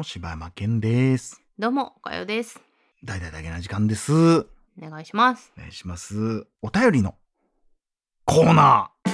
[0.00, 1.42] も柴山健です。
[1.58, 2.58] どうも、おかよです。
[3.04, 4.14] 大々だけな時間です。
[4.14, 4.44] おお
[4.80, 5.52] 願いします。
[5.58, 6.46] 願いします。
[6.62, 7.16] お便りの
[8.24, 9.10] コーナー。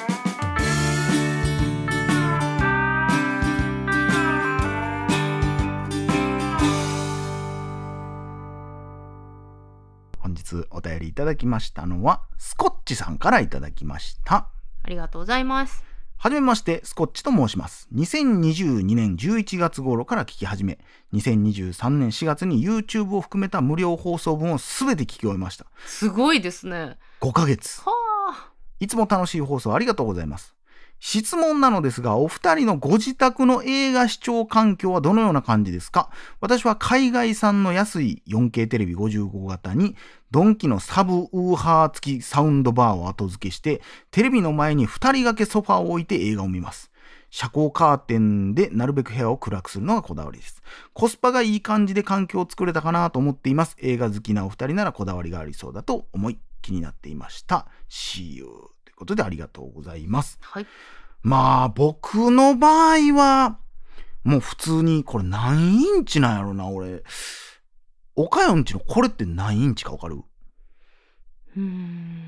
[10.21, 14.51] 本日お便りいただきましたのは、スコッチさんからいただきました。
[14.85, 15.96] ありがとうございます。
[16.19, 17.89] はじめまして、スコッチと申します。
[17.95, 20.79] 2022年11月頃から聞き始め、
[21.13, 25.67] 2023年4月に YouTube を含めた無料放送分をすべて聞き終えました。
[25.85, 26.99] すごいですね。
[27.21, 27.83] 5ヶ月。
[27.83, 27.93] は
[28.31, 28.51] あ。
[28.81, 30.56] いつも楽しい放送ありがとうございます。
[30.99, 36.11] 質問なのですが、お二人のご自宅の映画視聴環境はどのような感じですか？
[36.41, 39.95] 私は海外産の安い 4K テレビ55型に、
[40.31, 46.91] ドンキのサブウーハー付きサウンドバーを後付けして、テレビの前に二人掛けソファーを置いて映画を見ます。
[47.31, 50.63] 遮光カーテンでなるべく部屋を暗くするのがこだわりです。
[50.95, 53.77] コスパがいい感じで環境を作れたかなと思っています。
[53.81, 57.67] 映画好きなお二人ならこだわりがありそうだと思い気になっていました。
[57.91, 60.39] See you いうことでありがとうございます。
[60.41, 60.67] はい。
[61.23, 63.59] まあ僕の場合は
[64.25, 67.03] もう普通にこれ何インチなんやろな俺。
[68.15, 70.17] 岡山んちのこれって何インチかわかる？
[70.17, 72.23] うーん。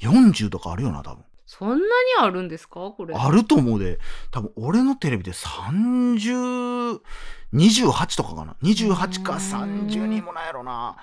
[0.00, 1.24] ?40 とかあるよな多分。
[1.46, 1.82] そんなに
[2.20, 2.90] あるんですか？
[2.90, 3.14] これ。
[3.14, 3.98] あると思うで。
[4.30, 7.00] 多分俺のテレビで30、
[7.54, 10.96] 28とかかな？28かうーん30にもないやろな。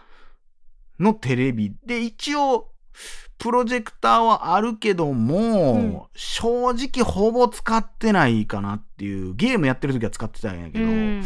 [0.99, 2.71] のテレビで一応、
[3.37, 11.23] プロジェクターはあるけども、うん正直ほぼ使ってないかなっていう、ゲームやってる時は使ってたんやけど、うん。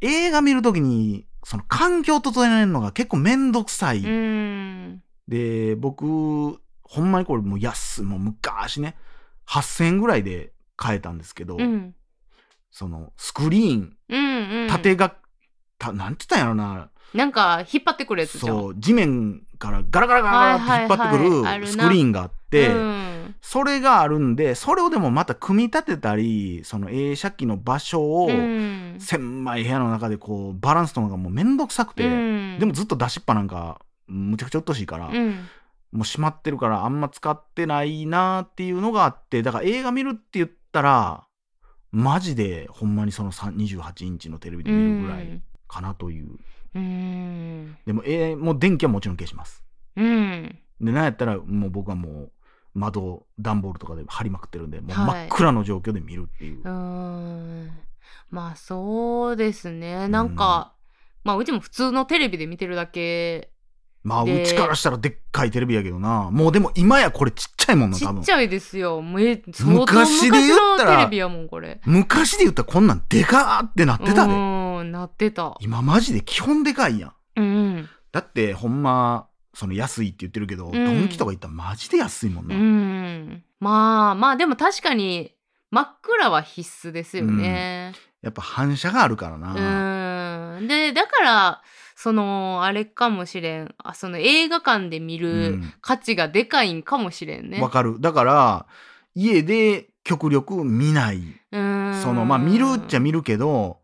[0.00, 3.98] 映画見る時に、その環境整えるのが結構めんどくさい。
[3.98, 5.02] うん。
[5.28, 8.96] で、僕、ほんまにこれもう安い、もう昔ね、
[9.46, 11.94] 8000円ぐらいで買えたんですけど、うん。
[12.70, 14.62] そのスクリーン、うん。
[14.62, 14.68] うん。
[14.68, 15.14] 縦が、
[15.78, 18.58] たなんて言ったんやろな、なんか、引っ張ってくるやつじゃん。
[18.58, 23.34] そう、地面からガラガラガラガラって引っ張ってくるスクリーンがあって、うん。
[23.40, 28.96] それがあるんで、それをでもまた組み立てたり、その映写機の場所を、うん。
[28.98, 35.48] 狭い部屋の中でこう、バランスとのがもうめんどくさくて、うんでもずっと出しっぱなんか、むちゃくちゃうっとしいから、うん。
[35.92, 41.26] もう閉まってるからあんま使ってないなーっていうのがあって、だから映画見るって言ったら、
[41.92, 46.26] マジでほんまにその3 28インチのテレビで見るぐらいかなという。
[46.26, 46.40] うん。
[46.74, 49.64] でも、えーもう電気はもちろん消します。
[49.96, 50.58] うん。
[50.80, 52.32] で、なんやったらもう僕はもう
[52.74, 56.62] 窓、段ボールとかで貼りまくってるんで、もうはい真っ暗の状況で見るっていう。
[56.64, 57.70] うん。
[58.30, 60.08] まあ、そうですね。
[60.08, 60.74] なんか、
[61.22, 63.50] まあ、うちも普通のテレビで見てるだけ
[64.04, 66.30] まあ、うでちからしたらでっかいテレビやけどな。
[66.30, 68.32] もうでも今やこれちっちゃいもんな、多分ちっち。
[68.32, 69.00] ゃいですよ。
[69.00, 71.80] 昔昔で言ったらのテレビやもん、これ。
[71.86, 74.32] 昔で言ったらこんなんでかーってなってたで。
[74.34, 74.36] う
[74.82, 75.56] ん、なってた。
[75.60, 77.12] 今マジで基本でかいやん。
[77.36, 77.88] うん。
[78.12, 83.42] だってほんまその安いって言ってるけど、んドンキとか行ったらマジで安いもんうな、ん。
[83.60, 85.32] まあまあ、でも確かに、
[85.70, 87.94] 真っ暗は必須ですよね。
[88.20, 90.68] やっぱ反射があるからな、うん。
[90.68, 91.62] で、だから、
[91.94, 93.74] その、あれかもしれん。
[93.78, 97.60] あ、その映画館で見うるん価値がでかいんかもしれんね。
[97.60, 98.66] わかるだから
[99.14, 101.22] 家で極力見ない、
[101.52, 102.00] うん。
[102.02, 103.78] そのまあ見るっちゃ見るけど、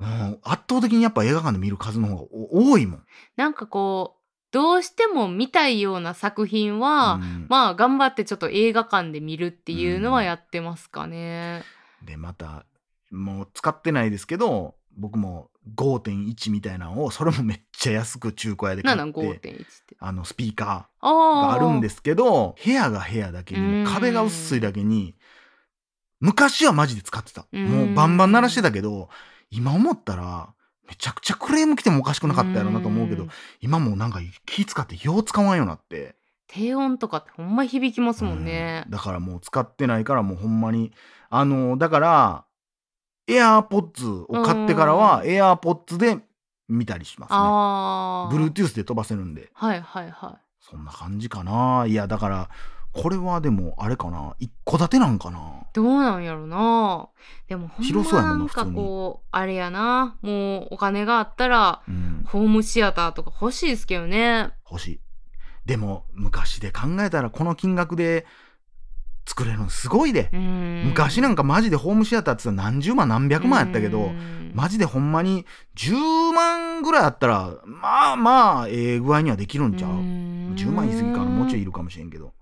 [0.00, 3.02] うん、圧倒的にやっぱ映画館で見る数の方がお多いもん、
[3.36, 4.22] なんかこう、
[4.52, 11.62] どうしても見たいような作品は、うんまあ頑張ってちょっと映画館で見るっていうのはやってますかね。
[12.04, 12.64] でまた
[13.10, 19.66] もう使ってないですけど僕も5.1みたいなのをそれもめっちゃ安く中古屋で買って5.1って。
[19.98, 20.88] あのスピーカ。
[21.02, 25.14] ーがあるんですすけど部屋が部屋だけに壁が薄いだけに
[26.20, 29.08] 昔はマジで使ってたうんもうバンバン鳴らしてたけど
[29.50, 30.52] 今思ったら
[30.88, 33.30] めちゃくちゃクレーム来てもおかしくなかったやろなと思うけどん
[33.60, 36.16] 今もうなんか気使ってよう使わんようになって
[36.48, 38.90] 低音とかってほんま響きますもんねうん。
[38.92, 40.92] だからもう使ってないからもうほんまに
[41.28, 42.44] あのだから
[43.28, 45.28] AirPods を買ってからはうん。
[45.28, 46.18] AirPods で
[46.68, 48.46] 見たりしますね。
[48.46, 49.50] Bluetooth で飛ばせるんで。
[49.52, 51.84] はいはいはそんな感じかな。
[51.86, 52.50] いやだから
[52.92, 54.34] これはでもあれかな。
[54.38, 55.38] 一戸建てなんかな。
[55.38, 55.42] い
[55.74, 57.08] どうなんやろな。
[57.46, 60.16] でもほん広そうやもんなまなんかこう、あれやな。
[60.22, 62.24] もうお金があったら、うん。
[62.26, 64.50] ホームシアターとか欲しいですけどね。
[64.70, 65.00] 欲しい。
[65.66, 68.24] でも昔で考えたらこの金額で
[69.26, 70.82] 作れるのすごいで、うん。
[70.86, 74.52] 昔なんかマジでホームシアターって言ったら何十万何百万やったけど、うん。
[74.54, 75.44] マジでほんまに
[75.74, 80.54] 10万ぐらいあったらまあまあええ具合にはできるんちゃう、ん。
[80.54, 82.32] 10万言い過ぎかなもうちょいいるかもしれんけど。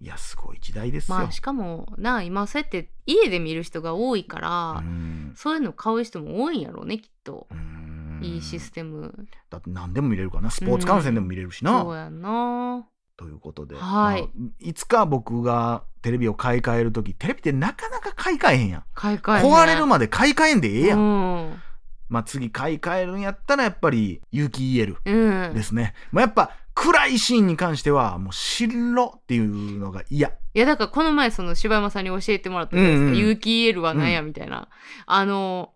[0.00, 5.32] いやすごい時代ですよ、まあしかもな今そうやって家で見る人が多いから、うん。
[5.34, 7.48] そういうの買う人も多いんやろうねきっと。
[7.50, 8.20] う、ん。
[8.22, 9.12] いいシステム。
[9.50, 10.50] だって何でも見れるからな。
[10.50, 12.86] スポーツ観戦でも見れるしな、そうやんな
[13.18, 14.22] ということで、はい。
[14.22, 18.84] まあいつか僕がテレビを買い替える時テレビってなかなか買い替えへんやん。
[18.94, 21.02] 買い替えね壊れるまで買い替えんでええやん、う
[21.50, 21.62] ん。
[22.08, 25.54] まあ次買い替えるんやったらやっぱり有機 EL うん。
[25.54, 30.28] ですね、まあ、やっぱ暗いシーンに関してはもう白っていうのが嫌。
[30.28, 33.18] いやだからこの前その柴山さんに教えてもらったじゃないですか、うんうん。
[33.18, 34.68] 有機 EL は何やみたいな、
[35.06, 35.72] あの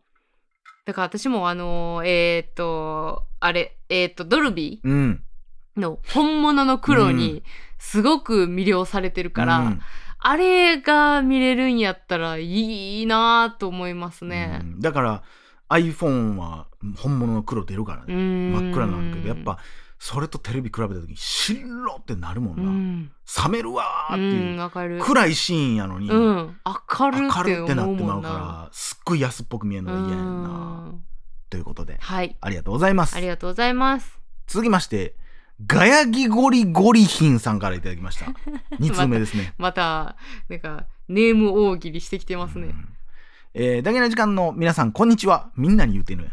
[0.85, 5.25] だから私もあのえーっとあれえーっとドルビうん。
[5.29, 5.32] ー
[5.77, 7.43] の本物の黒うに
[7.79, 9.81] すごく魅了されてるから、うん。
[10.25, 14.61] あれが見れるんやったらいいなと思いますね。
[14.63, 14.65] う。
[14.65, 14.81] ん。
[14.81, 15.23] だから
[15.69, 19.59] iPhone は本物の黒出るからね、真真っ暗になるけどやっぱ
[19.99, 23.11] それとテレビ比べた時に白ってなるもんな、うん、
[23.45, 24.95] 冷めるわーってう。
[24.95, 25.03] いう。
[25.03, 28.23] 暗いシーンやのに、うん、明る明ってるってなってまう。
[28.23, 31.05] からすっごい安っぽく見えるのが嫌やねんうなん。
[31.51, 31.99] ということで。
[32.01, 33.17] はい、ありがとうございます。
[33.17, 34.19] ありがとうございます。
[34.47, 35.15] 続きまして
[35.67, 38.27] ガヤギゴリゴリヒンさんからいただきました。
[38.79, 39.55] 2通目ですね。
[39.59, 40.17] また、
[40.49, 42.69] なんか、ネーム大喜利してきてますね。
[42.69, 42.89] うん。
[43.55, 45.51] えー、ダゲな時間の皆さんこんにちは。
[45.57, 46.31] みんなに言うてんのや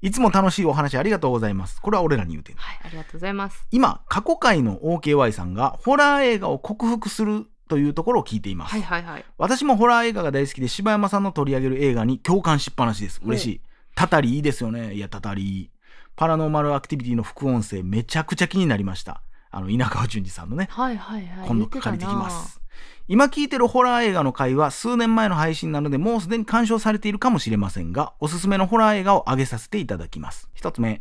[0.00, 1.80] いつも楽しいお話ありがとうございます。
[1.80, 3.64] これは俺らに言うてんのはい、ありがとうございます。
[3.70, 9.24] 今過去回の OKY さんがホラー映画を克服するというところを聞いています、はいはいはい。
[9.38, 13.20] 私もホラー映画が大好きで柴山さんの取り上げる映画に共感しっぱなしです。
[13.24, 13.60] 嬉しい。
[13.94, 14.94] たたりいいですよね。
[14.94, 15.70] いやたたり
[16.16, 19.22] パラノーマルアクティビティの副音声めちゃくちゃ気になりました。
[19.50, 20.68] あの稲川淳二さんのね。
[20.70, 21.48] はいはいはい。
[21.48, 22.60] 今度借りてきます。
[23.08, 30.48] 今聞いてるホラー映画の回は数年前の配信なのでもうすでに鑑賞されているかもしれませんがおすすめのホラー映画を挙げさせていただきます。
[30.54, 31.00] 一つ目。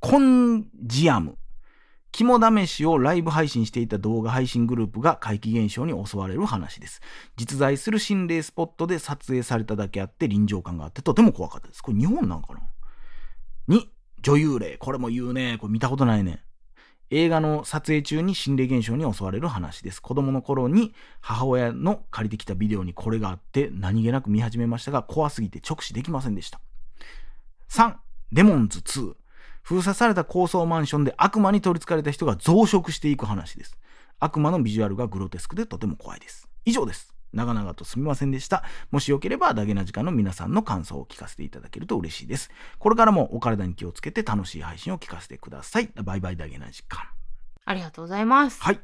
[0.00, 1.38] コンジアム。
[2.12, 7.02] 肝試しをライブ配信していた動画配信グループが怪奇現象に襲われる話です。
[7.36, 11.82] 実在する心霊スポットで撮影されただけあって臨場感があってとても怖かったです。
[11.82, 12.60] これ日本なんかな
[13.68, 13.82] ？2
[14.26, 16.42] 女優霊これも言うねこれ見たことないね
[17.10, 20.02] 映画の撮影中に心霊現象に襲われる話です。
[20.02, 26.58] 子供の頃に母親の借りてきたビデオにこれがあって何気なく見始めましたが怖すぎて直視できませんでした。
[27.70, 27.94] 3、
[28.32, 29.14] デモンズ2。
[29.62, 33.78] 封鎖された高層マンションで悪魔に取り憑かれた人が増殖していく話です。
[34.18, 36.48] 悪魔のビジュアルがグロテスクでとても怖いです。
[36.64, 37.15] 以上です。
[37.32, 38.64] 長々とすみませんでした。
[38.90, 42.50] もしよければ、ダゲな時間の皆さんの感想を聞かせていただけると嬉しいです。
[42.78, 45.90] これからもお体に気をつけて楽しい配信を聞かせてください。
[46.02, 47.04] バイバイダゲな時間。
[47.64, 48.62] ありがとうございます。
[48.62, 48.76] はい。
[48.76, 48.78] っ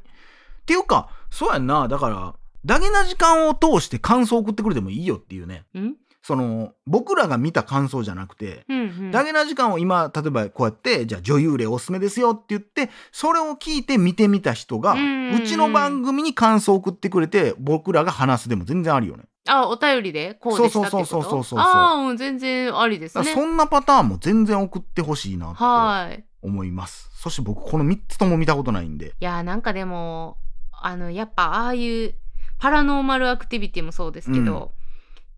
[0.65, 1.87] ていうか、そうやんな。
[1.87, 2.35] だから、
[2.65, 5.65] ダゲな時間を通して感想を送ってくれてもいいよっていうね。
[5.77, 5.95] ん？
[6.25, 9.11] その、僕らが見た感想じゃなくて、うんうん。
[9.11, 19.23] ダゲな時間を今、例えばこうやって、じゃあ女優霊おすすめですよって言って、それを聞いて見てみた人が、うんうんうんうちの番組に感想を送ってくれて、僕らが話すでも全然あるよね。
[19.47, 21.05] あ、お便りでこうでしたってこと？
[21.05, 23.25] そうそうそうそうそうそうああ、うん、全然ありですね。
[23.25, 26.19] そんなパターンも全然送ってほしいなってはい。
[26.19, 27.09] い思います。
[27.15, 29.13] そして僕、この3つとも見たことないんで。
[29.19, 30.37] や、なんかでも、
[30.71, 32.13] あの、やっぱああいう
[32.59, 34.71] パラノーマルアクティビティもそうですけど、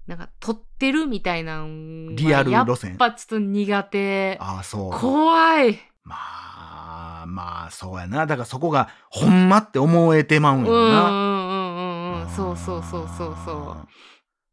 [0.07, 1.65] なんか撮ってるみたいな
[2.11, 2.95] リアルやっ路線。
[2.97, 4.37] ぱちょっと苦手。
[4.39, 4.91] ああ、そう。
[4.91, 5.79] 怖い。
[6.03, 6.15] ま
[7.23, 8.27] あ、まあ、そうやな。
[8.27, 11.09] だからそこが、ほんまって思えてまうんやろな。
[11.09, 12.29] うんうんうんうんうん。
[12.29, 13.77] そうそうそうそうそ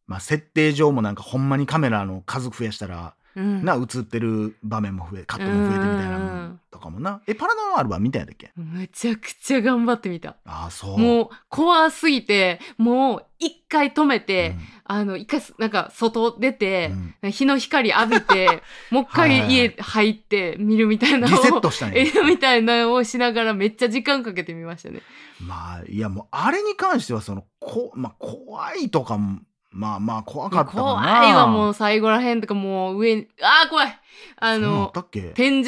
[0.06, 3.40] まあ、設定上もなんかほんまにカメラの数増やしたら、う。
[3.40, 7.20] うん、な、映ってる場面も増え、カットも増えてみたいなとかもな。
[7.26, 8.52] え、パラノーマルは見たんやったっけ？
[8.56, 10.36] めちゃくちゃ頑張ってみた。
[10.44, 10.98] ああ、そう。
[10.98, 22.10] もう怖すぎて、もう一回止めうん、て、あの、一回すなんか外出てう、ん日の光浴びて、 もう一回家入って見るみたいなのをリセットしたんやえ。
[22.26, 25.00] みたいなのをしながらめっちゃ時間かけてみましたね。
[25.40, 29.40] まあ、いやもう、あれに関しては、その、こ、まあ、怖いとかも、
[29.72, 30.72] まあまあ、怖かった。
[30.72, 33.98] 怖いわ、もう最後らへんとかもう上に、あー怖い
[34.36, 34.92] あの
[35.34, 35.64] 天井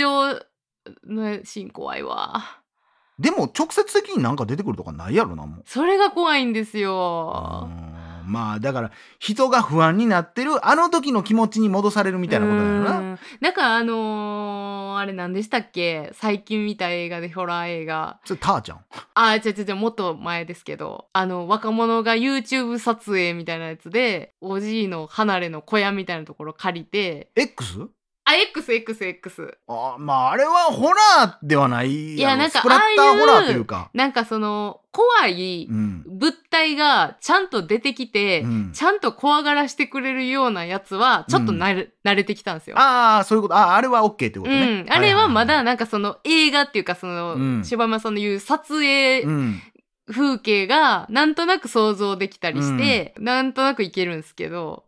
[1.06, 2.42] のシーン怖いわ。
[3.18, 5.62] でも、直接的になんか出てくるとかないやろな、もう。
[5.64, 7.68] それが怖いんですうよ。
[7.70, 7.93] ん
[8.26, 12.98] まあだから人が不安になってるあの時の気持ちに戻されるみたいなことだような。
[13.00, 16.10] んなんかあのーあれ何でしたっけ？
[16.14, 18.20] 最近見た映画でホラー映画。
[18.24, 18.84] それターちゃん？
[19.14, 27.88] あ、違う違う違う、もっと前ですけど、あの、若者が YouTube 撮影みたいなやつで、おじいの離れの小屋みたいなところ借りて、X?
[28.34, 29.58] あ、X、X、X。
[29.68, 33.90] あまああれはホラーではないいやなんかスプラッターホラーというか。
[33.94, 36.04] なんかその、怖いうん。
[36.06, 42.78] 物体がちゃんと出てきて、うんちゃんと怖がらしてくれるようなやつは、ちょっと慣れ,、慣れてきたんですよ。
[42.78, 44.82] ああそういうことああれは OK ってことうね。
[44.82, 49.62] ん、あれはまだなんかその映画っていうかその、うん柴山さんの言う撮影うん
[50.06, 54.83] 風景がなんとなく想像できたりして、なんとなくいけるんですけど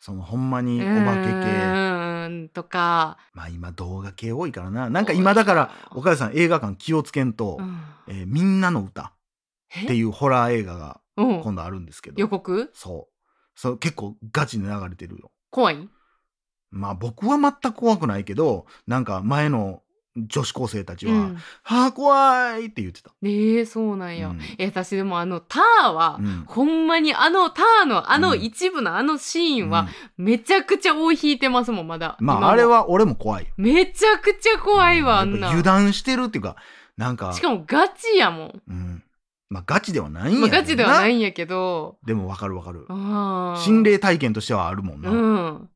[0.00, 2.48] そのほんまうにお化け系。
[2.52, 3.18] とか。
[3.32, 4.90] まあ今動画系多いからな。
[4.90, 7.80] なんか今だから岡谷さん映画館気をつけんとう、ん。
[8.08, 11.42] えーみんなの歌っていうホラー映画がうん。
[11.42, 12.20] 今度あるんですけど。
[12.20, 12.70] 予告？
[12.74, 13.14] そう。
[13.56, 15.32] そう結構ガチで流れてるよ。
[15.50, 15.88] 怖い？
[16.70, 19.82] まあ僕は全く怖くないけどなんか前の
[20.26, 24.40] 女子高生たちは「うんはあ怖い!」って言ってた、ええそうなんや、うん。
[24.58, 26.44] え私でもあのターは、うん。
[26.46, 28.42] ほんまにあのターのあのうん。
[28.42, 30.24] 一部のあのシーンはうん。
[30.24, 32.16] めちゃくちゃ尾引いてますもんまだ。
[32.20, 33.44] まああれは俺も怖い。
[33.44, 35.48] よめちゃくちゃ怖いわあんな。
[35.48, 36.56] 油断してるっていうか
[36.96, 37.32] なんか。
[37.32, 39.02] しかもガチやもん、うん、
[39.48, 40.62] まあガチではないんやまあ、けどな。
[40.62, 41.98] ガチではないんやけど。
[42.04, 42.86] でもわかるわかる。
[42.88, 45.68] 心霊体験としてはあるもんな、うん。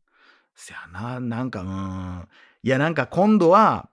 [0.55, 2.29] せやななんかうん。
[2.65, 3.89] いやなんか今度は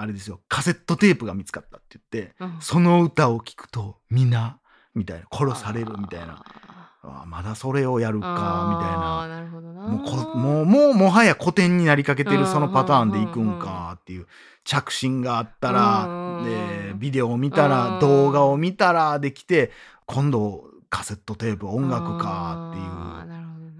[0.00, 0.40] あれですよ。
[0.48, 2.56] カセットテープが見つかったって言ってうん。
[2.60, 4.58] その歌を聴くと皆
[4.94, 5.26] みたいな。
[5.30, 6.42] 殺されるみたいな。
[7.02, 9.60] あまだそれをやるかみたいな。
[9.88, 14.26] もうこもうもはや古典になりかけてうんるそのパターンでいくんかっていう
[14.64, 19.70] 着信があったらうんでビデオを見たうんら動画を見たらできて
[20.06, 22.90] 今度カセットテープ音楽かっていう。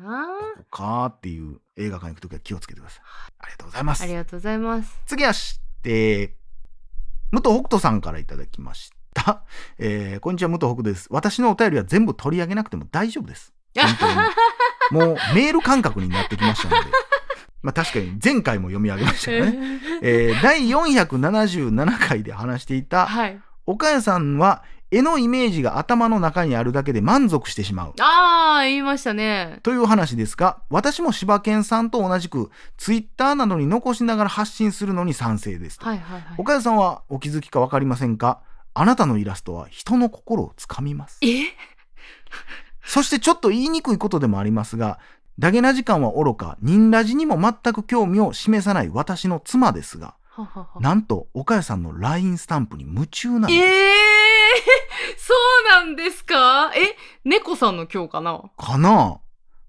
[0.01, 3.03] ここかっていう映画館行くときは気をつけてください。
[3.41, 4.03] ありがとうございます。
[4.03, 4.15] あり。
[4.15, 4.99] がとうございます。
[5.07, 5.33] 次は
[5.81, 6.35] して、
[7.33, 9.43] 武藤北斗さんからいただきました。
[9.79, 11.09] えーこんにちは、武藤北斗です。
[11.11, 13.53] 私のお便りは全部取り上げなくても大丈夫です。
[13.75, 13.97] 本
[14.91, 16.91] 当にもうメール感覚になってきましたので。
[17.63, 19.81] まあ確かに前回も読み上げましたよね。
[20.03, 27.95] えー第477回で話していた、はい岡谷さんは絵のイメージが頭の中にあるだけで満足してしまう。
[28.01, 35.87] ああ言いましたねという話ですが、私も柴犬さんと同じく、ツイッターなどに残しながら発信するのに賛成ですと。
[35.87, 38.41] はいはいはい岡谷さんはお気づきか分かりませんか？
[38.75, 41.19] あなたのイラストは人の心をつかみます。
[41.23, 41.27] え？
[42.85, 44.99] そしてちょっと言いにくいことでもありますが、
[45.39, 53.53] ダゲな時間は愚か、人ラジにも全く興味を示さない私の妻ですが、はははなんと岡谷さんの LINE スタンプに夢中なんです。
[53.55, 54.20] ええ
[55.31, 55.35] そ
[55.81, 56.73] うなんですか？
[56.75, 58.43] え猫さんの今日かな？
[58.57, 59.21] かな？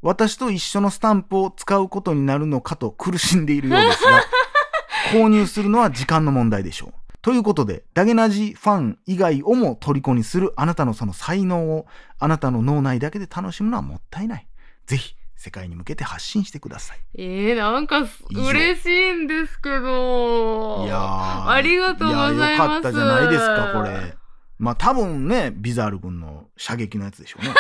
[0.02, 4.24] 私と一緒のスタンプを使うことになるのかと苦しんでいるようですが、
[5.14, 6.94] 購入するのは時間の問題でしょう。
[7.22, 11.86] ということで、ダゲナジファン以外をも虜にするあなたのその才能を
[12.18, 14.48] あなたの脳内だけで楽しむのはもったいない。
[14.88, 17.00] ぜひ、世界に向けて発信してください。
[17.20, 24.16] えー、なんか嬉しいんですけどいやーありがとうございますやよかったじゃないですか、これ。
[24.62, 27.52] まあ多分ね、ビザール君の射撃のやつでしょうね。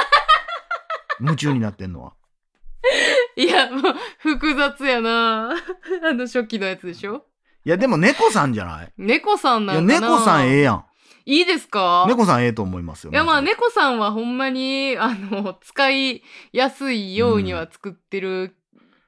[1.20, 2.14] 夢中になってんのは。
[3.36, 5.50] いやもう複雑やな
[6.04, 7.26] あの初期のやつでしょ？
[7.66, 8.94] いや、でも猫さんじゃない？
[8.98, 10.86] 猫さんいや、なんかな猫さんええやん。
[11.26, 12.06] いいですか？
[12.08, 13.12] 猫さんええと思いますよ。
[13.12, 16.22] いやまあ猫さんはほんまにあの使い
[16.54, 18.56] やすいようには作ってる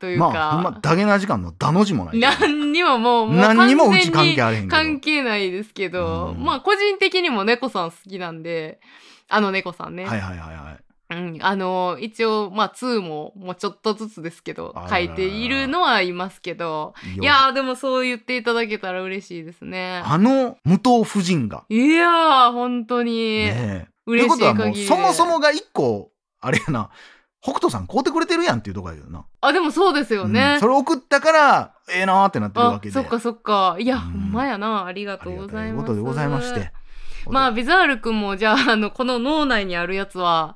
[0.04, 2.20] というか、まあ、ほんま、ダゲな時間のダの字もない。
[2.20, 4.76] 何にももうもう何にもうち関係あれへんけど。
[4.76, 6.44] 関係ないですけど、うん。
[6.44, 8.82] まあ個人的にも猫さん好きなんで。
[9.30, 11.16] あの猫さんね、はいはいはいはい。
[11.16, 16.94] うん、あの一応まあ2ももうちょっとずつですけど書いているのはいますけど。
[17.16, 20.02] いいやーでもそう言っていただけたら嬉しいですね。
[20.04, 21.64] あの武藤夫人が。
[21.70, 23.88] いやー本当に、ねえ。
[24.06, 26.90] 嬉しいということはもう、そもそもが一個、あれやな、
[27.44, 29.26] 北斗さん買うてくれてるやんっていうとこやけどな。
[29.42, 32.98] あでもそうですよね、うんそれ送ったから、ええなーってなってるわけで。
[32.98, 36.72] あそっかそっかいや、うんほんまやなありがとうございますありがたいことでございまして。
[37.28, 40.56] まあビザールくんもじゃああのこの脳内にあるやつは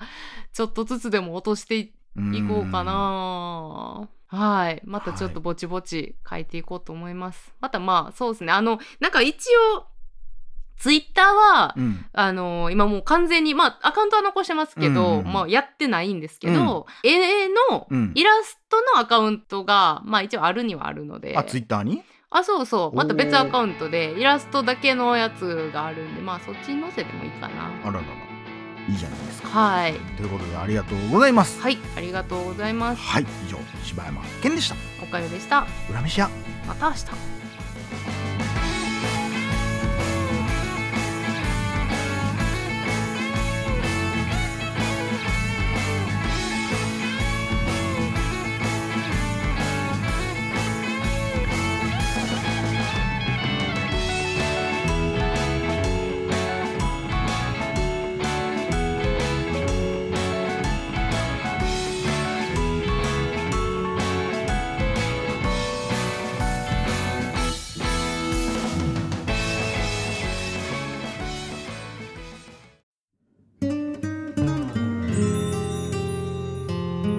[0.54, 4.08] ちょっとずつでも落としていいこうかな。
[4.30, 4.82] はい。
[4.86, 7.54] またちょっとぼちぼち書いていこうと思います。
[7.62, 8.52] またまあそうですね。
[8.52, 9.36] あの、なんか一
[9.76, 9.86] 応、
[10.80, 12.06] ツイッターは、うん。
[12.14, 18.12] あの今もう完全に、まあアカウントは残してますけど、うんうんうんまあやってないんですけど、絵のうん。
[18.16, 21.36] イラストのアカウントが、まあ一応あるにはあるので。
[21.38, 22.04] あ、ツイッターに？
[22.30, 22.96] あ、そうそう。
[22.96, 27.72] また別アカウントでイラストだけのやつがあるんで、まあそっちに載せてもいいかな。
[27.84, 28.04] あららら。
[28.90, 29.50] いいじゃないですか。
[29.50, 29.94] はい。
[30.16, 31.62] ということで、ありがとうございます。
[31.62, 31.78] はい。
[31.98, 33.02] ありがとうございます。
[33.02, 33.24] はい。
[33.24, 34.76] 以上、柴山健でした。
[35.04, 35.68] おかよでした。
[35.90, 36.30] 裏飯屋。
[36.66, 37.06] また明日。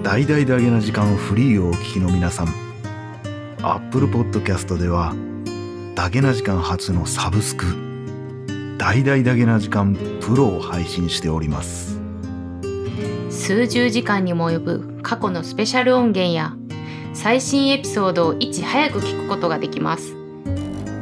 [0.09, 2.47] 大々だげな時間フリーをお聞きの皆さん。
[3.61, 5.13] Apple Podcast では
[5.93, 7.67] だげな時間初のサブスク
[8.79, 11.99] 大々だげな時間プロを配信しております。
[13.29, 16.55] 数十時間にも及ぶ過去のスペシャル音源や
[17.13, 20.15] 最新エピソードをいち早く聞くことができます。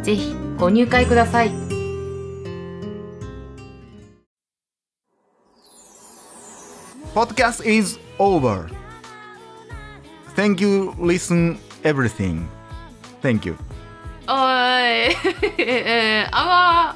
[0.04, 1.52] ぜひご入会ください。
[7.16, 8.68] Podcast is over
[10.38, 12.48] Thank you listen everything
[13.24, 13.58] Thank you
[14.28, 14.36] おい
[15.58, 16.94] えー、our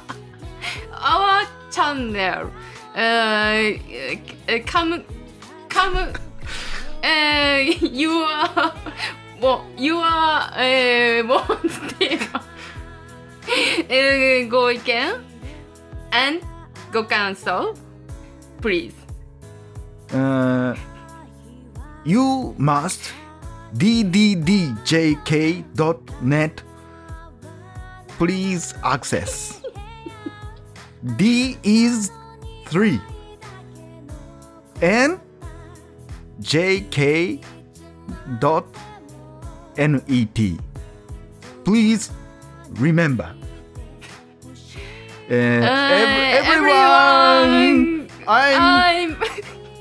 [0.92, 2.48] our channel
[2.94, 5.02] えー、come
[5.68, 6.14] come
[7.02, 8.12] えー、your
[9.40, 10.00] もう your
[10.56, 11.40] えー、もう
[11.98, 12.44] テーマ
[13.88, 15.14] えー、ご意見
[16.12, 16.46] and
[16.92, 17.74] ご感想
[18.60, 18.94] please
[20.12, 20.76] Uh,
[22.04, 23.12] you must
[25.32, 26.62] dddjk.net
[28.18, 29.60] please access.
[31.16, 32.10] D is
[32.66, 33.00] 3
[34.80, 35.18] and
[36.40, 37.42] jk
[38.38, 38.64] dot
[39.76, 40.58] net
[41.64, 42.10] please
[42.78, 43.34] remember.
[45.30, 49.16] Uh, ev- Uh, everyone i'm I'm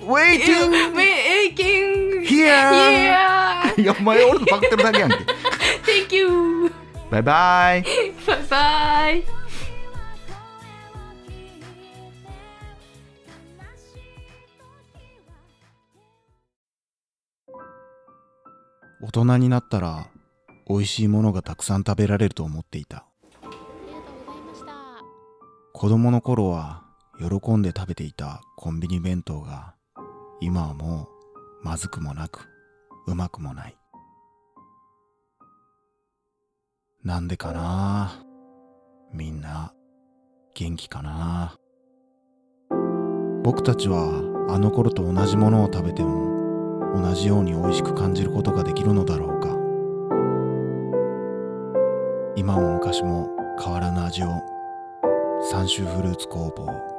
[0.07, 2.45] waiting making here.
[2.47, 3.30] yeah
[3.77, 5.15] いやお前俺のパクってるだけやんけ。
[5.17, 6.71] Thank you.
[7.09, 7.83] バイバイ
[8.25, 9.23] bye bye.
[19.03, 20.07] 大人になったら
[20.69, 23.05] 美味しいものがたくさん食べられると思っていた。
[25.73, 26.83] 子供の頃は
[27.17, 29.73] 喜んで食べていたコンビニ弁当が
[30.39, 31.09] 今はも
[31.63, 32.50] うまずくもなく
[33.07, 33.77] うまくもない。
[37.03, 38.23] なんでかな？
[39.11, 39.73] みんな
[40.53, 41.57] 元気かな？
[43.43, 49.57] 僕たちはあの頃と同じものを食べても同じように美味しく感じることができるのだろうか。
[52.35, 54.27] 今も昔も変わらぬ味を。
[55.49, 56.90] 三州フルーツ工房。